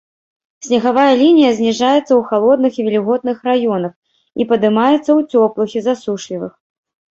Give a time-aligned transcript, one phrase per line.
[0.67, 3.93] Снегавая лінія зніжаецца ў халодных і вільготных раёнах
[4.39, 6.53] і падымаецца ў цёплых і засушлівых.